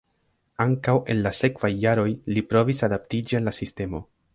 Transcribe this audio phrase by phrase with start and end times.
[0.65, 4.07] Ankaŭ en la sekvaj jaroj li provis adaptiĝi al la sistemo.